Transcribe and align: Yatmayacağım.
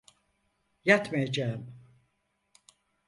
Yatmayacağım. 0.85 1.67